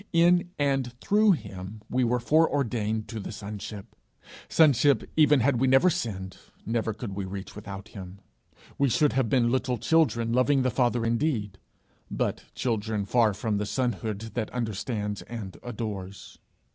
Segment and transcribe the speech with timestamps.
[0.13, 3.95] In and through him we were foreordained to the sonship:
[4.49, 8.17] sonship, even had we never sinned, never could we reach without him.
[8.79, 11.59] We should have been little children loving the Father indeed,
[12.09, 16.39] but children far from the sonhood that understands and adores.